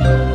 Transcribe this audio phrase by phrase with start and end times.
[0.00, 0.33] Thank you.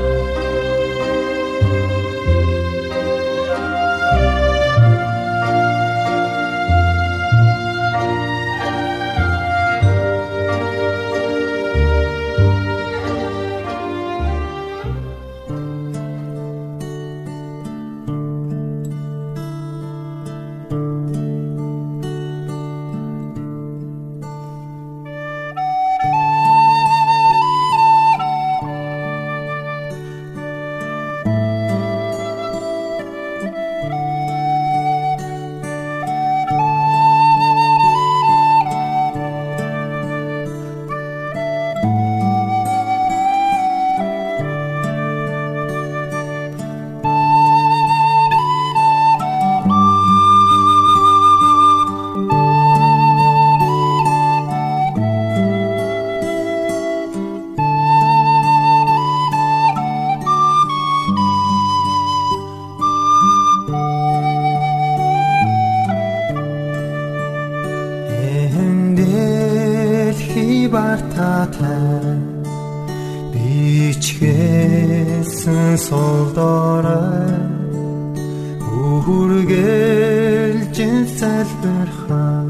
[81.99, 82.43] Залбирхаа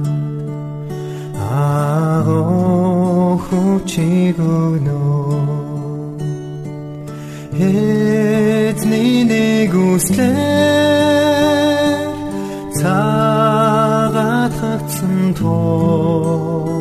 [1.49, 2.21] аа
[3.45, 5.03] хүчиг өгнө
[7.59, 10.37] эзний нэг үслэр
[12.79, 16.77] цагаат хагцсан тоо.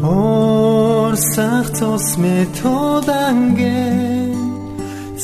[0.00, 3.80] Орсах цус методангэ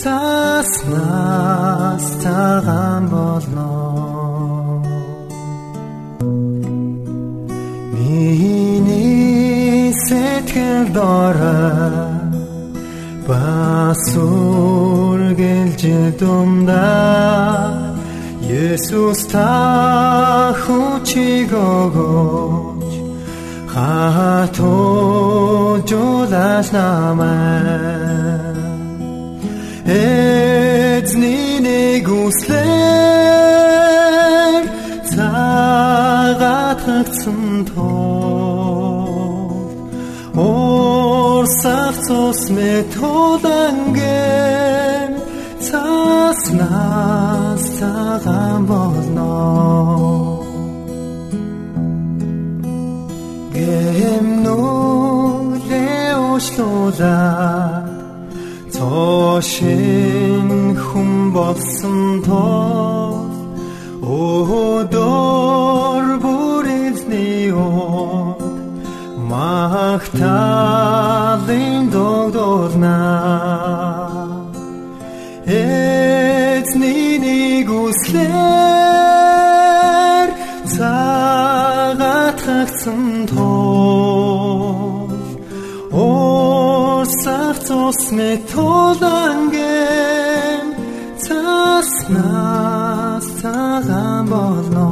[0.01, 3.86] цаснаас цагаан болно
[10.77, 11.97] сэтгэл дорой.
[13.29, 14.23] Басургэлж
[16.21, 17.73] дундаа
[18.47, 22.47] Есүс та хүчиг өгөө
[23.75, 25.91] хатуулж
[26.73, 28.55] намаа
[29.85, 32.63] эзний нэг үслэр
[35.11, 37.86] цагаат хагцсан тоо
[41.47, 43.93] орсах цус методангэм
[45.67, 49.35] цаснаас цагаан болно.
[54.17, 55.39] Эмнүүлээ
[56.19, 57.87] уушлуулаа
[58.75, 60.49] цошин
[60.85, 63.23] хүм болсон тоо.
[64.19, 68.35] Өдөр бүрэлзний оо
[69.31, 71.26] махталын
[72.87, 74.47] догдорна
[75.47, 78.29] эзний нэг үслэр
[80.75, 85.09] цагаат хагцсан тоо.
[85.93, 90.67] Орсах цус метолангэм
[91.25, 94.91] цаснаас цагаан болно.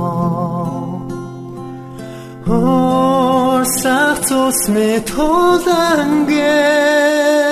[2.47, 7.44] Орсах цус метолангэм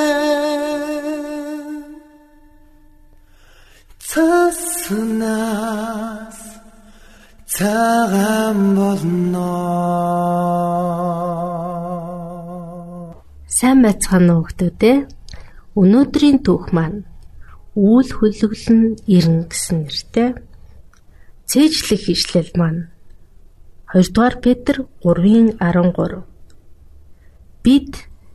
[14.02, 14.96] Байцгаана уу хүмүүдээ.
[15.78, 17.06] Өнөөдрийн түүх маань
[17.78, 20.30] үйл хөлөглөн ирнэ гэсэн нэртэй.
[21.46, 22.90] Цээжлэх ишлэл маань
[23.94, 24.76] 2 дугаар Петр
[25.06, 26.26] 3:13.
[27.62, 27.92] Бид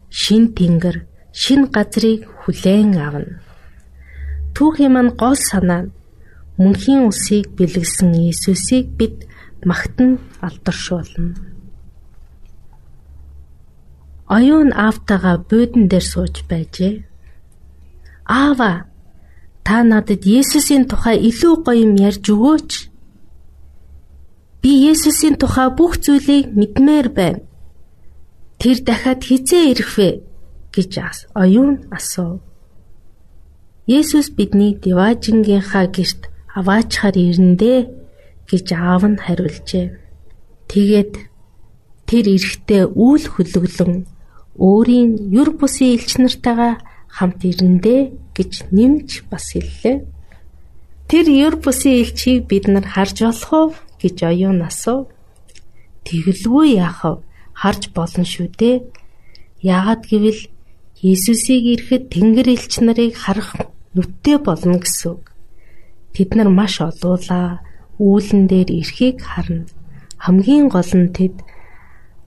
[0.07, 1.03] шин тэнгэр,
[1.35, 3.43] шин газрыг хүлээн авна.
[4.55, 5.93] Түүхийн маань гол санаа нь
[6.55, 9.27] мөнхийн усыг бэлгэлсэн Иесусыг бид
[9.67, 11.35] магтан алдаршуулна.
[14.27, 17.07] Оюун аавтайгаа буудан дээр сууж байжээ.
[18.27, 18.91] Аава,
[19.63, 22.71] та надад Есүсийн тухай илүү гоё юм ярьж өгөөч.
[24.62, 27.41] Би Есүсийн тухай бүх зүйлийг мэдмээр байна.
[28.59, 30.09] Тэр дахиад хизээ ирэх вэ
[30.75, 30.91] гэж
[31.31, 32.44] оюун асуув.
[33.88, 37.75] Есүс бидний Диважингийнхаа герт аваачхаар ирнэ
[38.50, 39.88] гэж аав нь хариулжээ.
[40.68, 41.13] Тэгээд
[42.03, 44.16] тэр эрэхтээ үйл хөлөглөн
[44.57, 50.06] өөрийн юр бусын элч нартайгаа хамт ирнэ гэж нэмж бас хэллээ.
[51.07, 53.68] Тэр юр бусын элчийг бид нар харж болох уу
[54.01, 55.07] гэж оюун асуув.
[56.06, 57.21] Тэгэлгүй яах вэ?
[57.57, 58.77] харж болно шүү дээ.
[59.62, 60.42] Яагад гэвэл
[60.98, 63.53] Есүсийг ирэхэд Тэнгэр элч нарыг харах
[63.94, 65.33] нүдтэй болно гэсэн үг.
[66.13, 67.62] Тэд нар маш олуулаа
[68.01, 69.69] үүлэн дээр эрхийг харна.
[70.18, 71.38] Хамгийн гол нь тэд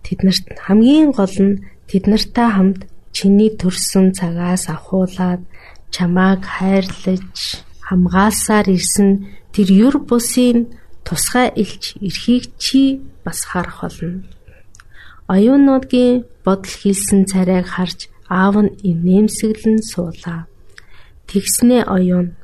[0.06, 5.42] тэднэрт хамгийн гол нь тэд нартай хамт чиний төрсөн цагаас ахуулаад
[5.90, 7.34] чамааг хайрлаж
[7.82, 10.70] хамгаалсаар ирсэн тэр юр бусын
[11.02, 14.22] тусгай элч эрхийг чи бас харах болно.
[15.34, 20.46] Оюунуудын бодол хийсэн царайг харж аав нь инээмсэглэн суулаа.
[21.26, 22.38] Тэгснээ оюун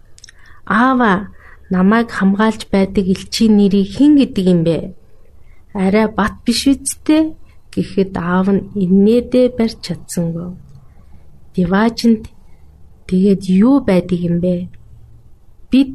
[0.66, 1.30] Аава
[1.70, 4.78] намайг хамгаалж байдаг элчийн нэрийг хэн гэдэг юм бэ?
[5.74, 7.38] Арай бат биш үсттэй
[7.76, 10.56] гэхэд аав нь инээдээ барьж чадсангүй.
[11.52, 12.24] Диважинд
[13.08, 14.72] тэгээд юу байдаг юм бэ?
[15.70, 15.90] Бид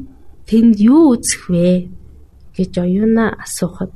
[0.45, 1.89] тэнд юу үзэх вэ?
[2.55, 3.91] гэж оюунаа асуухад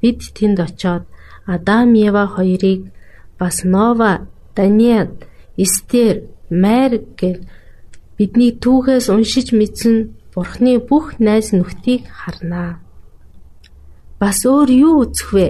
[0.00, 1.04] бид тэнд очоод
[1.46, 2.92] Адам Ева хоёрыг
[3.38, 5.10] бас Нова, Даниэл,
[5.56, 7.38] Эстер, Майр гэх
[8.18, 9.96] бидний түүхээс уншиж мэдсэн
[10.34, 12.80] Бурхны бүх найз нөхдийг харнаа.
[14.20, 15.46] Бас өөр юу үзэх вэ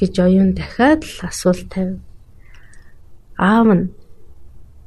[0.00, 2.00] гэж оюун дахиад л асуулт тавив.
[3.38, 3.90] Аав нь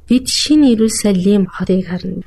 [0.08, 2.24] бид шинэ Иерусалим хотыг харна.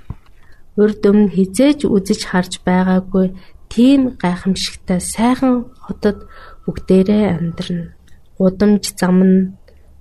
[0.80, 3.28] Урд өмнө хизээж үзэж харж байгаагүй
[3.74, 5.56] тийм гайхамшигтай сайхан
[5.86, 6.18] хотод
[6.66, 7.96] бүгдээрээ амьдрна
[8.42, 9.40] гудамж зам нь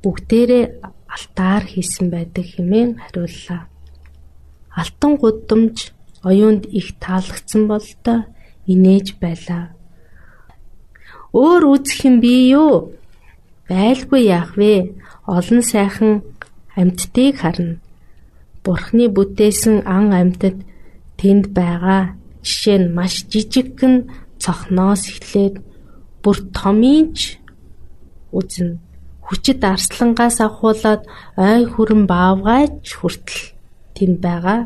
[0.03, 0.65] бүгдээрээ
[1.15, 3.69] алтаар хийсэн байдаг хэмээн хариуллаа.
[4.81, 5.77] Алтан гудамж
[6.25, 8.19] оюунд их таалагдсан бололтой
[8.73, 9.77] инээж байлаа.
[11.31, 12.99] Өөр үзэх юм би юу?
[13.71, 14.99] Байлгүй яах вэ?
[15.27, 16.27] Олон сайхан
[16.75, 17.79] амьтдыг харна.
[18.65, 20.59] Бурхны бүтээсэн ан амьтад
[21.19, 22.19] тэнд байгаа.
[22.43, 24.11] Жишээ нь маш жижигхэн
[24.43, 25.55] цохноос эхлээд
[26.23, 27.19] бүр томьёонч
[28.35, 28.83] үзнэ.
[29.23, 31.03] Хүчит арслангаас авахуулаад
[31.39, 33.55] ой хүрэн баавгайч хүртэл
[33.95, 34.61] тэнд байгаа.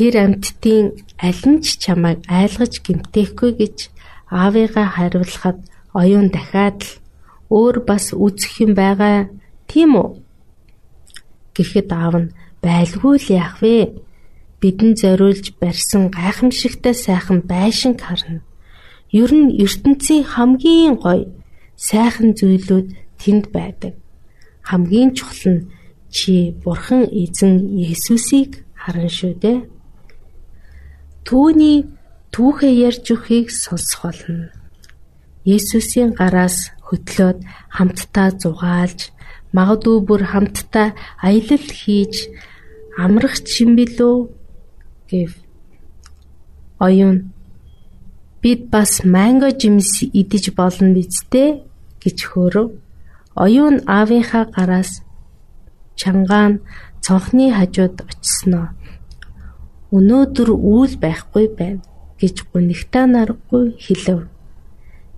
[0.00, 0.86] Тэр амьтдын
[1.28, 3.76] аль нь ч чамайг айлгаж гимтээхгүй гэж
[4.32, 5.58] аавыгаа хариулахад
[6.00, 6.92] оюун дахиад л
[7.52, 9.28] өөр бас үзэх юм байгаа
[9.68, 10.08] тийм үү?
[11.52, 12.32] Гэхэд аав нь
[12.64, 14.00] байлгүй л яах вэ?
[14.60, 18.40] Бидэн зориулж барьсан гайхамшигтай сайхан байшин харна.
[19.12, 21.28] Ер нь ертөнцийн хамгийн гоё
[21.76, 22.88] сайхан зүйлүүд
[23.20, 24.00] тэнд байдаг.
[24.64, 25.68] Хамгийн чухал нь
[26.08, 27.52] чи бурхан эзэн
[27.92, 29.60] Есүсийг харан шүү дээ.
[31.26, 31.78] Түүний
[32.34, 34.50] түүхээ ярьж өгөхийг сонсох болно.
[35.44, 37.38] Есүсийн гараас хөтлөөд
[37.76, 39.00] хамтдаа зугаалж,
[39.56, 40.88] магадгүй бүр хамтдаа
[41.26, 42.14] аялал хийж
[42.98, 44.16] амрах чимбэлөө
[45.10, 45.32] гэв.
[46.86, 47.32] Оюун
[48.42, 51.50] бид бас манго жимс идэж болно биз дээ
[52.02, 52.68] гэж хөөрөв.
[53.44, 55.04] Оюун аавынхаа гараас
[56.00, 56.60] чангаан
[57.04, 58.66] цонхны хажууд очсноо.
[59.90, 61.82] Өнөөдөр үйл байхгүй байна
[62.20, 64.30] гэж гунигтай наргүй хэлв.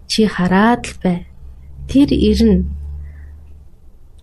[0.08, 1.18] Чи хараад л бай.
[1.88, 2.64] Тэр ирнэ.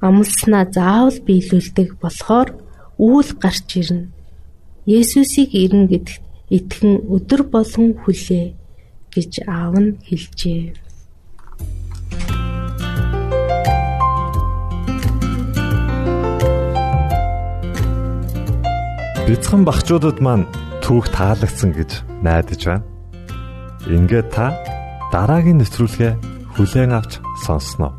[0.02, 2.50] Амлснаа заавал биелүүлдэг болохоор
[2.98, 4.10] үйл гарч ирнэ.
[4.90, 8.58] Есүсийг ирнэ гэдэгт итгэн өдөр болгон хүлээ
[9.14, 10.89] гэж аав нь хэлжээ.
[19.30, 20.50] Бяцхан багчуудад маань
[20.82, 22.86] түүх таалагдсан гэж найдаж байна.
[23.86, 24.58] Ингээд та
[25.14, 26.18] дараагийн нөтрүүлгээ
[26.58, 27.94] хүлээн авч сонсноо.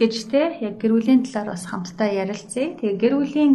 [0.00, 2.72] Гэж те яг гэр бүлийн талаар бас хамтдаа ярилцъя.
[2.80, 3.52] Тэгээ гэр бүлийн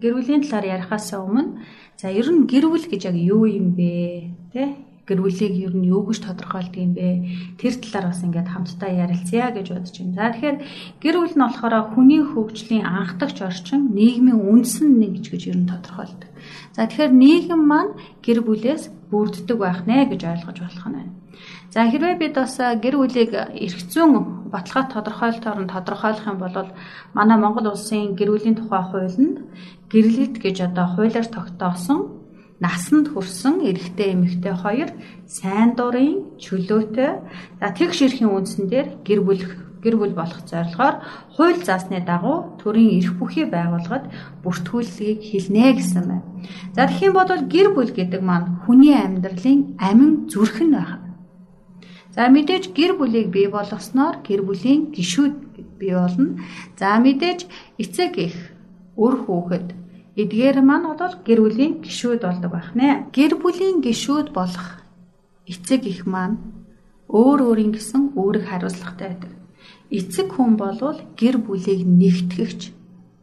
[0.00, 1.60] гэр бүлийн талаар ярихаас өмнө
[2.00, 4.32] за ер нь гэр бүл гэж яг юу юм бэ?
[4.56, 4.64] Тэ
[5.04, 7.60] гэр бүлийг ер нь юу гэж тодорхойлдог юм бэ?
[7.60, 10.16] Тэр талаар бас ингээд хамтдаа ярилцъя гэж бодож байна.
[10.16, 10.56] За тэгэхээр
[11.04, 16.32] гэр бүл нь болохоор хүний хөгжлийн анхдагч орчин, нийгмийн үндсэн нэгж гэж ер нь тодорхойлдог.
[16.72, 17.92] За тэгэхээр нийгэм маань
[18.24, 21.12] гэр бүлээс бүрддэг байх нэ гэж ойлгож болох нь байна.
[21.72, 26.56] За хэрвээ бид бас гэр бүлийг эрх зүйн баталгаа тодорхойлолтоор нь тодорхойлох юм бол
[27.16, 29.36] манай Монгол улсын гэр бүлийн тухай хуулинд
[29.92, 32.00] гэрлэлт гэж одоо хуулиар тогтоосон
[32.64, 34.90] насанд хүрсэн эрэгтэй эмэгтэй хоёр
[35.26, 37.10] сайн дурын чөлөөтэй
[37.58, 39.42] за тэгш эрхийн үндсэн дээр гэр бүл
[39.82, 40.96] гэр бүл болох зорилгоор
[41.34, 44.06] хууль заасны дагуу төрийн эрх бүхий байгууллагад
[44.46, 46.26] бүртгүүлгийг хэлнэ гэсэн байна.
[46.76, 51.01] За тэгэх юм бол гэр бүл гэдэг маань хүний амьдралын амин зүрх нь байна
[52.14, 55.34] За мэдээж гэр бүлийг бий болгосноор гэр бүлийн гишүүд
[55.80, 56.44] бий болно.
[56.76, 57.48] За мэдээж
[57.82, 58.36] эцэг их
[59.00, 59.72] өр хүүхэд
[60.20, 63.08] эдгээр маань бол гэр бүлийн гишүүд болдог байх нэ.
[63.16, 64.84] Гэр бүлийн гишүүд болох
[65.48, 66.36] эцэг их маань
[67.08, 69.32] өөр өөрийн гэсэн үүрэг хариуцлагатай байдаг.
[69.92, 72.72] Эцэг хүн болвол гэр бүлийг нэгтгэгч,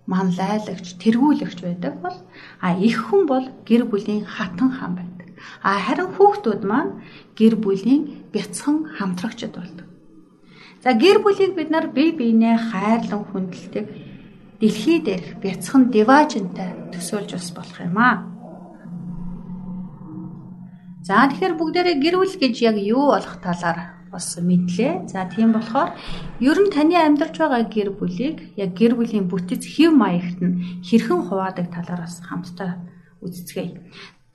[0.06, 2.18] манлайлагч, тэргүүлэгч байдаг бол
[2.62, 5.19] а их хүн бол гэр бүлийн хатан хаан байдаг.
[5.64, 6.92] А харин хүүхдүүд маань
[7.40, 9.88] гэр бүлийн бяцхан хамтрагчд болдог.
[10.84, 13.86] За гэр бүлийг бид нар бие биенээ хайрлан хүндэлдэг
[14.60, 18.16] дэлхий дээрх бяцхан диважнтай төсөөлж бас болох юм аа.
[21.04, 25.08] За тэгэхээр бүгдээрээ гэр бүл гэж яг юу болох талаар бас мэдлээ.
[25.08, 25.96] За тийм болохоор
[26.40, 31.22] ер нь таны амьдарч байгаа гэр бүлийг яг гэр бүлийн бүтэц хэв маягт нь хэрхэн
[31.30, 32.84] хуваадаг талаар бас хамтдаа
[33.24, 33.80] үздэцгээе.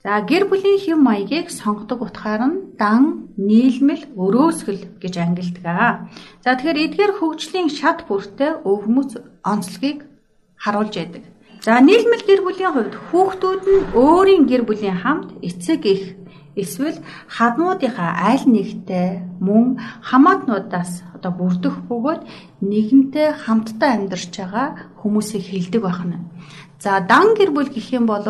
[0.05, 6.13] За гэр бүлийн хэм маягийг сонгодог утгаар нь дан, нийлмэл, өрөөсгөл гэж ангилдаг.
[6.45, 10.05] За тэгэхээр эдгээр хөгжлийн шат бүртээ өвгмөц онцлогийг
[10.61, 11.25] харуулж яадаг.
[11.65, 16.03] За нийлмэл гэр бүлийн хувьд хүүхдүүд нь өөрийн гэр бүлийн хамт эцэг их
[16.53, 22.21] эсвэл хаднуудынхаа аль нэгтэй мөн хамаатнуудаас одоо бүрдэх бөгөөд
[22.61, 24.67] нэгэнтэй хамтдаа амьдарч байгаа
[25.01, 26.21] хүмүүсийг хилдэг байна.
[26.77, 28.21] За дан гэр бүл гэх юм бол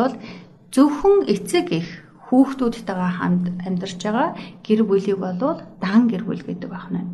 [0.74, 1.88] зөвхөн эцэг их
[2.26, 4.28] хүүхдүүдтэйгээ хамт амьдарч байгаа
[4.66, 7.06] гэр бүлийг болвол дан гэр бүл гэдэг байна.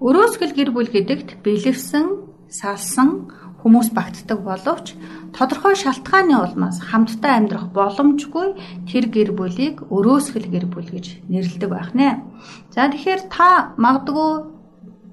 [0.00, 2.06] Өрөөсгөл гэр бүл гэдэгт бэлэвсэн,
[2.48, 3.28] салсан
[3.60, 4.96] хүмүүс багтдаг боловч
[5.36, 8.56] тодорхой шалтгааны улмаас хамтдаа амьдрах боломжгүй
[8.88, 12.24] тэр гэр бүлийг өрөөсгөл гэр бүл гэж нэрлэдэг байх нэ.
[12.72, 14.32] За тэгэхээр та магадгүй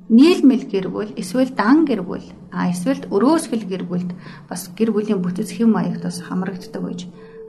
[0.08, 2.24] нийлмэл гэр бүл эсвэл дан гэр бүл
[2.56, 4.16] а эсвэл өрөөсгөл гэр бүлд
[4.48, 7.00] бас гэр бүлийн бүтэц хэм маягт бас хамрагддаг гэж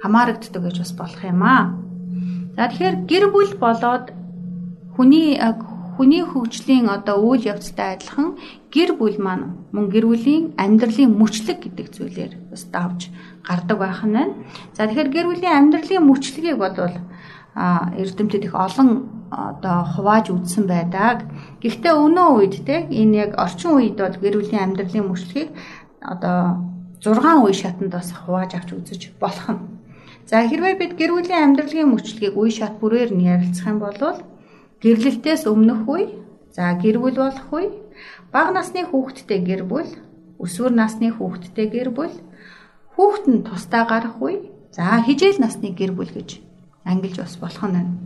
[0.03, 1.75] хамаарагддаг гэж бас болох юм аа.
[2.57, 4.11] За тэгэхээр гэр бүл болоод
[4.95, 5.39] хүний
[5.99, 8.39] хүний хөгжлийн одоо үйл явцтай адилхан
[8.71, 13.11] гэр бүл маань мөн гэр бүлийн амьдралын мөчлөг гэдэг зүйлээр бас давж
[13.43, 14.35] гардаг байх нь байна.
[14.79, 16.95] За тэгэхээр гэр бүлийн амьдралын мөчлөгийг бодвол
[17.59, 18.91] эрдэмтэд их олон
[19.31, 21.27] одоо хувааж үзсэн байдаг.
[21.59, 25.51] Гэхдээ өнөө үед те энэ яг орчин үед бол гэр бүлийн амьдралын мөчлөгийг
[25.99, 26.63] одоо
[27.03, 29.78] 6 үе шатанд бас хувааж авч үзэж болох нь.
[30.29, 33.97] За хэрвээ бид гэр бүлийн амьдралын мөчлөгийг үе шат бүрээр нь ярилцах юм бол
[34.85, 36.21] гэрлэлтээс өмнөх үе,
[36.53, 37.73] за гэр бүл болох үе,
[38.29, 39.89] бага насны хүүхэдтэй гэр бүл,
[40.37, 42.13] өсвөр насны хүүхэдтэй гэр бүл,
[42.93, 46.45] хүүхэд нь тусдаа гарах үе, за хижээл насны гэр бүл гэж
[46.85, 47.97] ангилж бас болох нь байна.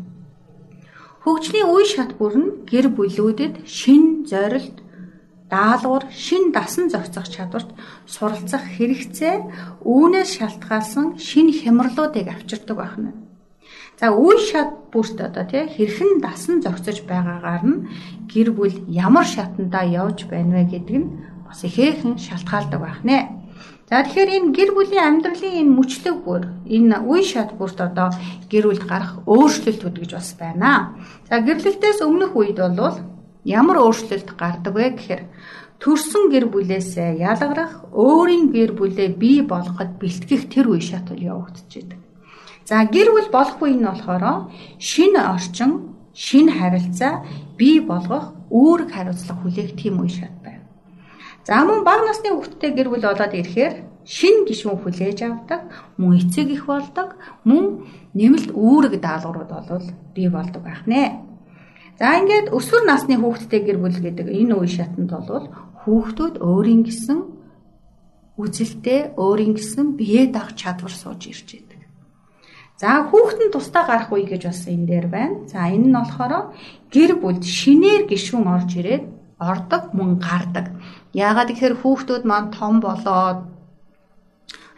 [1.26, 4.78] Хөгжлийн үе шат бүр нь гэр бүлүүдэд шин зорилт
[5.52, 7.70] даалгавар шин дасан зохицох чадварт
[8.14, 9.36] суралцах хэрэгцээ
[9.84, 13.12] үүнээс шалтгаалсан шин хямралуудыг авчирдаг байна.
[14.00, 17.84] За үе шат бүрт одоо тий хэрхэн дасан зохицож байгаагаар нь
[18.32, 21.12] гэр бүл ямар шатандаа явж байна вэ гэдэг нь
[21.46, 23.18] бас ихээхэн шалтгаалдаг байна.
[23.92, 28.08] За тэгэхээр энэ гэр бүлийн амьдралын энэ мөчлөг бүр энэ үе шат бүрт одоо
[28.48, 30.96] гэр бүлд гарах өөрчлөлтүүд гэж бас байна.
[31.28, 32.96] За гэрлэлтээс өмнөх үед бол
[33.44, 35.22] ямар өөрчлөлт гардаг вэ гэхээр
[35.82, 41.98] төрсэн гэр бүлээсээ ялгарах, өөрийн гэр бүлээ бий болгоход бэлтгэх тэр үе шатвал явагдчихэдэг.
[42.64, 44.46] За гэр бүл болох үе нь болохоор
[44.78, 47.26] шинэ орчин, шинэ харилцаа
[47.58, 50.62] бий болгох үүрэг хариуцлага хүлээх тийм үе шат байна.
[51.42, 53.74] За мөн бага насны хүүхдтэй гэр бүл болоод ирэхээр
[54.06, 55.66] шин гишүүн хүлээж авдаг,
[55.98, 61.31] мөн эцэг их болдог, мөн нэмэлт үүрэг даалгаврууд болвол бий болдог байх нэ.
[62.00, 65.46] За ингээд өсвөр насны хүүхдтэй гэр бүл гэдэг энэ үе шатанд бол
[65.84, 67.18] хүүхдүүд өөрийн гэсэн
[68.40, 71.80] үзэлтэй, өөрийн гэсэн бие даах чадвар сууж ирж байдаг.
[72.80, 75.36] За хүүхэд нь тусдаа гарах үе гэж бас энэ дээр байна.
[75.46, 76.56] За энэ нь болохоор
[76.88, 79.04] гэр бүлд шинээр гишүүн орж ирээд
[79.38, 80.72] ордог, мөн гардаг.
[81.12, 83.52] Яагаад гэхээр хүүхдүүд маань том болоод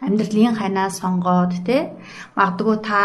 [0.03, 1.89] амьдралын ханаа сонгоод тий
[2.35, 3.01] магадгүй та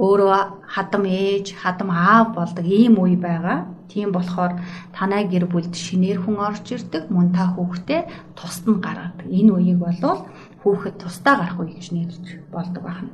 [0.00, 3.68] өөрөө хадам ээж, хадам аав болдог ийм үе байгаа.
[3.92, 4.56] Тийм болохоор
[4.96, 9.28] танай гэр бүлд шинээр хүн орж ирдэг, мөн та хүүхдээ тусад нь гаргадаг.
[9.28, 10.24] Энэ үеийг болвол
[10.64, 13.12] хүүхэд тусдаа гарах үе гэж нэрлэж болдог байна.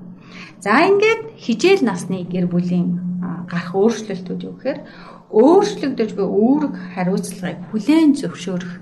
[0.62, 2.88] За ингээд хижээл насны гэр бүлийн
[3.50, 4.80] гарах өөрчлөлтүүд юу гэхээр
[5.34, 8.72] өөрчлөгдөж буй үүрэг хариуцлагыг хүлээн зөвшөөрөх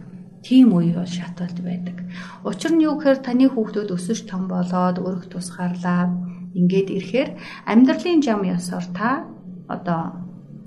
[0.46, 1.96] тийм үе бол шаталт байдаг.
[2.44, 6.12] Учир нь юу гэхээр таны хүүхдүүд өсөж том болоод өрх тусгаарлаа
[6.58, 7.30] ингээд ирэхээр
[7.68, 9.28] амьдралын зам ёсоор та
[9.68, 10.26] одоо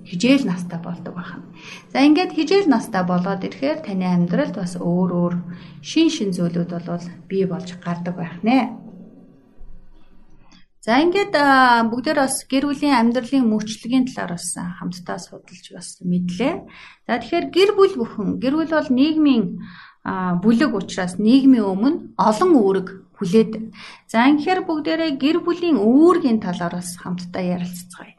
[0.10, 1.46] хижээл настай болдог байна.
[1.94, 5.34] За ингээд хижээл настай болоод ирэхээр таны амьдралд бас өөр өөр
[5.82, 8.74] шин шин зүйлүүд бол бий болж гардаг байх нэ.
[10.80, 11.36] За ингээд
[11.92, 16.54] бүгдээр бас гэр бүлийн амьдралын мөчлөгийн талаар бас хамтдаа судалж бас мэдлээ.
[17.06, 19.60] За тэгэхээр гэр бүл бүхэн гэр бүл бол нийгмийн
[20.42, 22.88] бүлэг учраас нийгмийн өмнө олон үүрэг
[23.20, 23.76] хүлээд.
[24.08, 28.16] За ингээд бүгдээрээ гэр бүлийн үүргийн талаар бас хамтдаа ярилццгаая.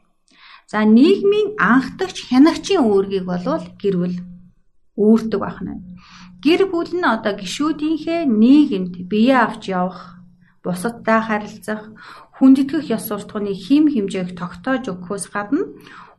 [0.69, 4.17] За нийгмийн анхдагч хянагчийн үүргийг болвол гэр бүл
[4.95, 5.81] үүрдэг байна.
[6.45, 10.21] Гэр бүл нь одоо гişүүдийнхээ нийгэмд бие авч явах,
[10.63, 11.91] бусадтай харилцах,
[12.37, 15.61] хүндэтгэх ёс суртахууны хим хэмжээг тогтоож өгөхөөс гадна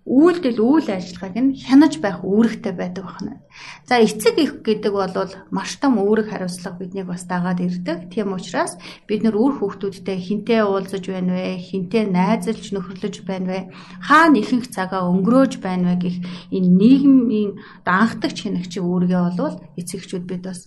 [0.02, 3.38] үйлдэл үйл ажиллагааг нь хянаж байх үүрэгтэй байдаг байна.
[3.86, 5.14] За эцэг их гэдэг бол
[5.54, 8.10] маш том үүрэг хариуцлага биднийг бас дагаад ирдэг.
[8.10, 8.74] Тийм учраас
[9.06, 11.54] бид нар үр хүүхдүүдтэй хинтээ уулзаж байна вэ?
[11.54, 13.60] Хинтээ найзалж нөхөрлөж байна вэ?
[14.02, 16.16] Хаана ихэнх цагаа өнгөрөөж байна вэ гэх
[16.50, 20.66] энэ нийгмийн данхдагч хянагчийн үүргээ бол эцэгчүүд бид бас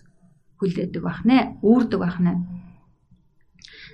[0.63, 1.59] хүлээдэг байна.
[1.59, 2.39] Үүрдэг байна.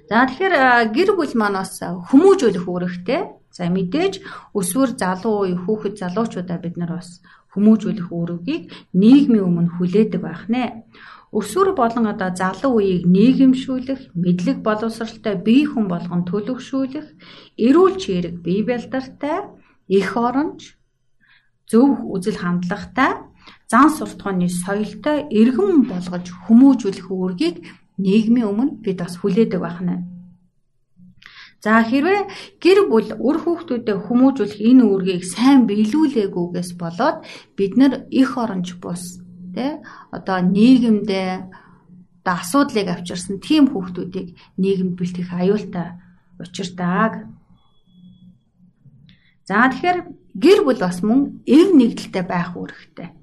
[0.06, 3.41] За тэгэхээр гэр бүл маань бас хүмүүжүүлэх үүрэгтэй.
[3.52, 4.24] За мэдээж
[4.56, 7.20] өсвөр залуу үе хүүхэд залуучуудаа бид нар бас
[7.52, 8.64] хүмүүжүүлэх үүргийг
[8.96, 10.88] нийгмийн өмнө хүлээдэг байх нэ.
[11.32, 17.08] Өсвөр болон одоо залуу үеийг нийгэмшүүлэх, мэдлэг боловсралтай бие хүн болгон төлөвшүүлэх,
[17.56, 19.48] эрүүл чирэг бие бэлдартай,
[19.88, 20.76] их оронч,
[21.72, 23.12] зөв үзэл хандлагатай,
[23.72, 27.56] зан суртахууны соёлтой эргэн болгож хүмүүжүүлэх үүргийг
[27.96, 30.11] нийгмийн өмнө бид бас хүлээдэг байна.
[31.62, 37.22] За хэрвээ гэр бүл үр хүүхдүүдэд хүмүүжүүлэх энэ үүргийг сайн биелүүлээгүйгээс болоод
[37.54, 39.22] бид нар их оронч бус
[39.54, 39.78] тэ
[40.10, 41.30] одоо нийгэмдээ
[42.26, 46.02] одоо асуудлыг авчирсан тийм хүүхдүүдийг нийгэмд бэлтгэх аюултай
[46.42, 47.30] учиртааг.
[49.46, 50.00] За тэгэхээр
[50.34, 53.21] гэр бүл бас мөн эв нэгдэлтэй байх үүрэгтэй.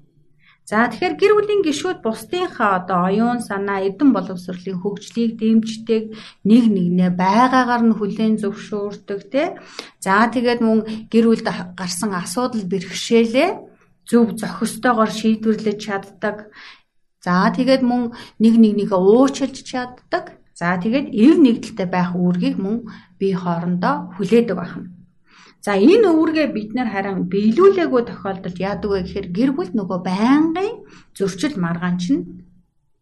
[0.69, 6.13] За тэгэхээр гэр бүлийн гишүүд бусдынхаа одоо оюун санаа, эрдэм боловсролын хөгжлийг дэмждэг,
[6.45, 9.57] нэг нэгнээ байгаагаар нь хүлээн зөвшөөрдөг тий.
[9.97, 13.49] За тэгээд мөн гэр бүлд гарсан асуудал бэрхшээлээ
[14.05, 16.53] зөв зохистойгоор шийдвэрлэж чаддаг.
[17.25, 20.37] За тэгээд мөн нэг нэгнийгээ уучлж чаддаг.
[20.53, 22.85] За тэгээд эв нэгдэлтэй байх үүргийг мөн
[23.17, 24.98] бие хоорондоо хүлээдэг байна.
[25.59, 30.71] За энэ үүргээ бид нар харин биелүүлээгүй тохиолдолд яадаг вэ гэхээр гэр бүл нөгөө байнгын
[31.17, 32.23] зөрчил маргаан чинь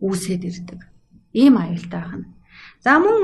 [0.02, 0.82] үүсээд ирдэг.
[1.38, 2.28] Ийм аюултай байна.
[2.82, 3.18] За мөн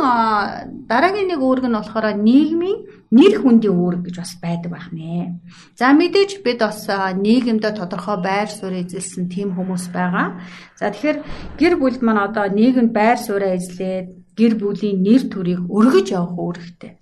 [0.90, 2.78] дараагийн нэг үүрэг нь болохоор нийгмийн
[3.14, 5.38] нэр хүндийн үүрэг гэж бас байдаг байх нэ.
[5.78, 10.42] За мэдээж бид бас нийгэмдээ тодорхой байр суурь эзэлсэн тийм хүмүүс байгаа.
[10.78, 11.18] За тэгэхээр
[11.58, 16.94] гэр бүлд маань одоо нийгэмд байр сууриа эзлээд гэр бүлийн нэр төрийг өргөж явах үүрэгтэй.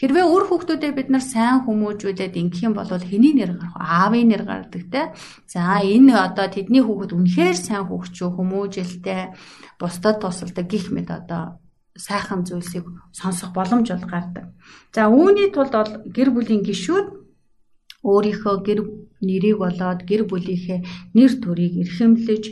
[0.00, 3.84] Хэрвээ үр хүүхдүүдэд бид нар сайн хүмүүжүүлээд ингэх юм бол хэний нэр гарах вэ?
[3.84, 5.02] Аавын нэр гардаг те.
[5.44, 9.22] За энэ одоо тэдний хүүхэд үнэхээр сайн хүүхчүү хүмүүжэлтэй
[9.76, 11.60] бусдад тусалдаг гих мэд одоо
[11.98, 14.46] сайхан зүйлсийг сонсох боломж бол гардаг.
[14.94, 17.27] За үүний тулд бол гэр бүлийн гишүүд
[18.06, 18.80] өөрийнхөө гэр
[19.20, 20.80] нэрийг болоод гэр бүлийнхээ
[21.18, 22.44] нэр төрийг эрхэмлэж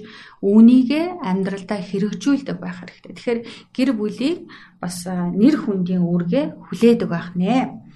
[0.43, 3.13] үүнийгээ амьдралдаа хэрэгжүүлдэг байх хэрэгтэй.
[3.15, 3.41] Тэгэхээр
[3.77, 4.39] гэр бүлийг
[4.83, 7.87] бас нэр хүндийн үүргээ хүлээдэг байх нэ.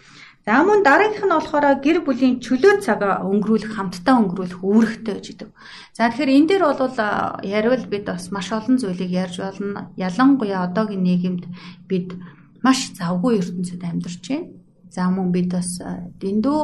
[0.46, 5.50] За мөн дараагийнх нь болохоор гэр бүлийн чөлөө цагаа өнгөрүүлэх хамтдаа өнгөрүүлэх үүрэгтэй гэж идэв.
[5.92, 6.96] За тэгэхээр энэ дээр бол
[7.44, 9.92] яривал бид бас маш олон зүйлийг ярьж болно.
[10.00, 11.44] Ялангуяа одоогийн нийгэмд
[11.90, 12.16] бид
[12.64, 14.59] маш завгүй ертөнцид амьдарч байна.
[14.90, 15.78] За мөн бид бас
[16.18, 16.60] дэндүү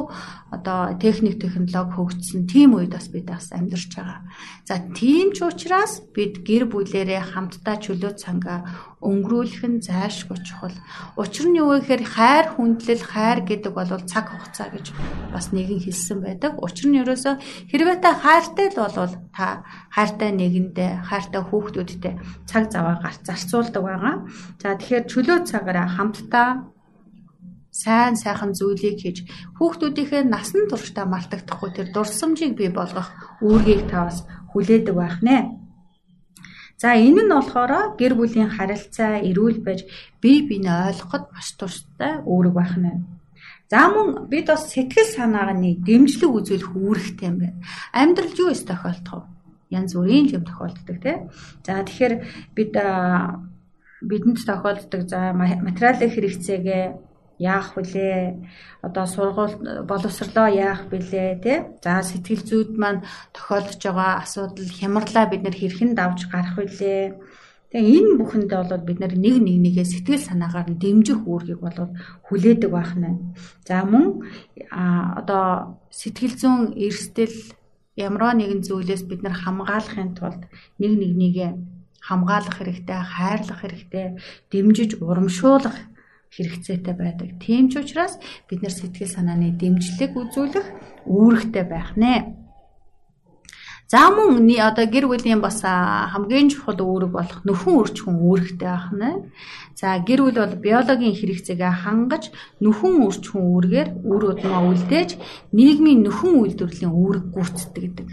[0.51, 4.27] одоо техник технологи хөгжсөн тийм үед бас бид бас амьдарч байгаа.
[4.67, 8.67] За тийм ч учраас бид гэр бүлэрээ хамтдаа чөлөө цангаа
[8.99, 10.75] өнгөрүүлэх нь зайлшгүй чухал.
[11.15, 14.87] Учир нь юу вэ гэхээр хайр хүндлэл хайр гэдэг бол цаг хугацаа гэж
[15.31, 16.59] бас нэгэн хэлсэн байдаг.
[16.59, 17.39] Учир нь ерөөсө
[17.71, 19.63] хэрвээ та хайртай л бол та
[19.95, 22.15] хайртай нэгэндээ хайртай хүүхдүүдтэй
[22.51, 24.17] цаг заваа гарц зарцуулдаг байгаа.
[24.59, 26.49] За тэгэхээр чөлөө цагаараа хамтдаа
[27.83, 29.19] сайн сайхан зүйлийг хийж
[29.61, 33.13] хүүхдүүдийнхээ насан туршдаа мартагдахгүй тэр дурсамжийг бий болгох
[33.45, 35.37] үүргийг та бас хүлээдэг байх нэ.
[36.81, 39.85] За энэ нь болохоор гэр бүлийн харилцаа эрүүл байж
[40.21, 43.05] бие биенээ ойлгоход маш турштай үүрэг байх нь.
[43.73, 47.61] За мөн бид бас сэтгэл санааны дэмжлэг үзүүлэх үүрэгтэй юм байна.
[47.93, 49.77] Амьдралд юу өс тохиолдох вэ?
[49.77, 51.19] Янз бүрийн юм тохиолддог тийм.
[51.67, 52.15] За тэгэхээр
[52.55, 52.73] бид
[54.05, 56.85] бидэнд тохиолддог за материалын хэрэгцээгээ
[57.39, 58.37] яах вүлээ?
[58.87, 63.05] Одоо сургууль боловсрлоо яах вүлээ тий за сэтгэл зүйд маань
[63.37, 67.17] тохиолдож байгаа асуудал хямрлаа бид нэр хэрхэн давж гарах вүлээ?
[67.67, 71.93] Тэгээ энэ бүхэндээ бол бид нэг нэг нэгээ сэтгэл санаагаар нь дэмжих үүргийг бол
[72.31, 73.35] хүлээдэг байх нь
[73.67, 74.23] за мөн
[74.71, 77.37] одоо сэтгэл зүйн эрсдэл
[77.99, 80.43] ямар нэгэн зүйлээс бид нар хамгаалахын тулд
[80.79, 81.51] нэг нэг нэгээ
[82.07, 84.07] хамгаалах хэрэгтэй хайрлах хэрэгтэй
[84.53, 85.77] дэмжиж урамшуулах
[86.37, 87.29] хэрэгцээтэй байдаг.
[87.41, 90.67] Тийм ч учраас бид нар сэтгэл санааны дэмжлэг үзүүлэх
[91.09, 92.37] үүрэгтэй байх нэ.
[93.87, 99.11] За мөн одоо гэр бүлийн бас хамгийн чухал үүрэг болох нөхөн үрчхэн үүрэгтэй байх нэ.
[99.79, 105.11] За гэр бүл бол биологийн хэрэгцээгээ хангаж нөхөн үрчхэн үүргээр үр удмаа үлдээж
[105.55, 108.09] нийгмийн нөхөн үйлдвэрлэлийн үүрэг гүйцэтгэдэг гэдэг.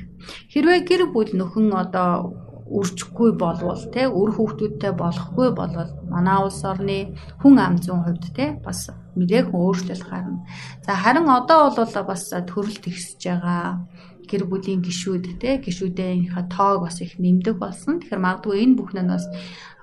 [0.53, 7.15] Хэрвээ гэр бүл нөхөн одоо үржихгүй болвол те үр хүүхдүүдтэй болохгүй болвол манай улс орны
[7.41, 10.47] хүн ам зүйн хувьд те бас нэлээхэн өөрчлөлт гарна.
[10.85, 13.83] За харин одоо бол бас төрөл тэгсэж байгаа
[14.29, 17.99] гэр бүлийн гишүүд те гишүүдийнхээ тоог бас их нэмдэг болсон.
[17.99, 19.25] Тэгэхээр магадгүй энэ бүхэн нь бас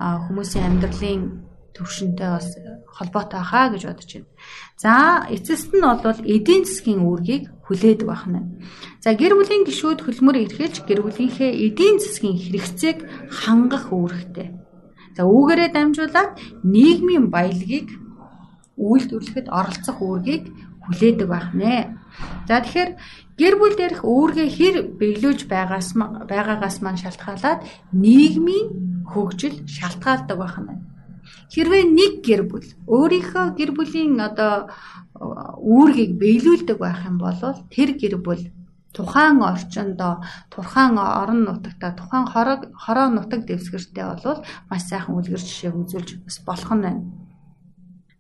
[0.01, 1.23] хүмүүсийн амьдралын
[1.77, 2.49] төвшөнтэй бас
[2.97, 4.29] холбоотой хаа гэж бодож байна.
[4.81, 4.93] За
[5.29, 8.43] эцэст нь бол эдийн засгийн үүргийг хүлээдэг байна.
[8.99, 12.99] За гэр бүлийн гишүүд хөлмөр эрхэлж гэр бүлийнхээ эдийн засгийн хэрэгцээг
[13.31, 14.51] хангах үүрэгтэй.
[15.15, 16.33] За үүгээрээ дамжуулаад
[16.67, 17.95] нийгмийн баялагийг
[18.75, 20.51] үйлдвэрлэхэд оролцох үүргийг
[20.83, 21.95] хүлээдэг байна.
[22.51, 22.91] За тэгэхээр
[23.39, 27.61] гэр бүл дээрх үүргээ хэр биелүүлж байгаас байгаагаас маань шалтгаалаад
[27.95, 28.67] нийгмийн
[29.07, 30.90] хөгжил шалтгаалдаг байна.
[31.53, 34.71] Хэрвээ нэг гэр бүл өөрийнхөө гэр бүлийн одоо
[35.75, 37.37] үүргийг биелүүлдэг байх юм бол
[37.75, 38.43] тэр гэр бүл
[38.95, 40.15] тухайн орчиндоо
[40.51, 46.37] тухайн орон нутагта тухайн хорог хороо нутаг дэвсгэртэй бол маш сайхан үлгэр жишээг үзүүлж бас
[46.47, 47.03] болох нь байна.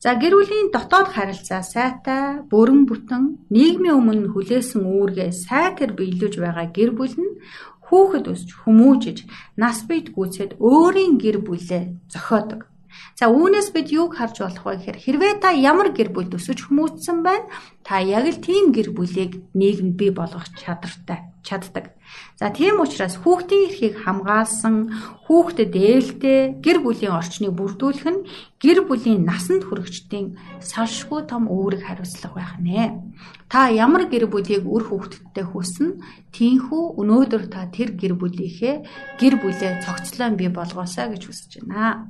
[0.01, 6.67] За гэр бүлийн дотоод харилцаа сайтай, бүрэн бүтэн, нийгмийн өмнө хүлээсэн үүргээ сайтар биелүүлж байгаа
[6.73, 7.37] гэр бүл нь
[7.85, 9.19] хүүхэд өсч хүмүүжиж,
[9.61, 12.70] нас бийд гүйцэд өөрийн гэр бүлээ зохиодог.
[13.19, 17.21] За үүнээс бид юуг харж болох вэ гэхээр хэрвээ та ямар гэр бүл төсөж хүмүүжсэн
[17.21, 17.53] байна
[17.85, 21.97] та яг л тийм гэр бүлийг нийгэмд бий болгох чадвартай чаддаг.
[22.37, 24.93] За тийм учраас хүүхдийн эрхийг хамгаалсан
[25.29, 28.25] хүүхдэд ээлтэй гэр бүлийн орчныг бүрдүүлэх нь
[28.61, 33.01] гэр бүлийн насанд хүрэгчдийн салшгүй том үүрэг хариуцлага байх нэ.
[33.49, 36.01] Та ямар гэр бүлийг үр хүүхдтэй хүснэ
[36.37, 38.75] тийхүү өнөөдөр та тэр гэр бүлийнхээ
[39.21, 42.09] гэр бүлээ цогцлон бий болгоосаа гэж хүсэж байна.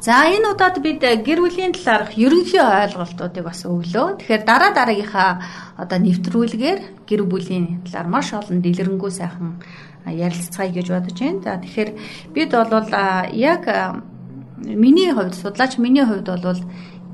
[0.00, 4.22] За энэ удаад бид гэр бүлийн талаарх ерөнхий ойлголтуудыг бас өглөө.
[4.22, 5.30] Тэгэхээр дараа дараагийнхаа
[5.74, 9.58] одоо нэвтрүүлгээр гэр бүлийн талаар маш олон дэлгэрэнгүй сайхан
[10.06, 11.42] ярилцгаая гэж бодож байна.
[11.42, 11.90] За тэгэхээр
[12.30, 12.88] бид бол
[13.34, 13.62] яг
[14.62, 16.62] миний хувьд судлаач миний хувьд бол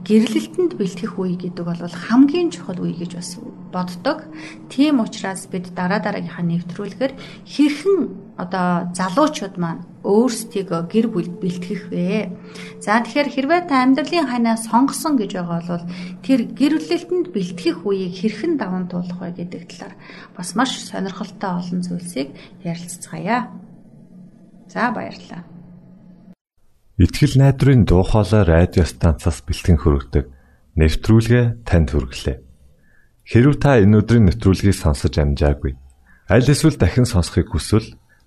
[0.05, 3.41] гэрлэлтэнд бэлтгэх үе гэдэг бол хамгийн чухал үе гэж бас
[3.73, 4.29] боддог.
[4.69, 7.13] Тийм учраас бид дараа дараагийнхаа нэвтрүүлгээр
[7.49, 12.35] хэрхэн одоо залуучууд маань өөрсдийгөө гэр бүл бэлтгэх вэ?
[12.83, 15.87] За тэгэхээр хэрвээ та амьдралын ханаа сонгосон гэж байгаа бол
[16.27, 19.95] тэр гэрлэлтэнд бэлтгэх үеийг хэрхэн даван туулах вэ гэдэг талаар
[20.35, 22.35] бас маш сонирхолтой олон зүйлсийг
[22.67, 23.55] ярилцгаая.
[24.67, 25.47] За баярлалаа.
[26.99, 30.25] Итгэл найдрын дуу хоолой радио станцаас бэлтгэн хөрөгдөг
[30.75, 32.39] нэвтрүүлгээ танд хүргэлээ.
[33.31, 35.79] Хэрв та энэ өдрийн нэвтрүүлгийг сонсож амжаагүй
[36.29, 37.97] аль эсвэл дахин сонсохыг хүсвэл